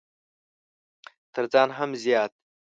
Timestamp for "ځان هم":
1.53-1.89